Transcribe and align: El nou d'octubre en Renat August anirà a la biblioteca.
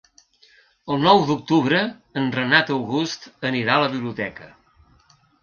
El 0.95 1.03
nou 1.03 1.19
d'octubre 1.27 1.81
en 2.21 2.31
Renat 2.37 2.73
August 2.77 3.29
anirà 3.51 3.77
a 3.77 3.85
la 3.85 3.93
biblioteca. 3.93 4.51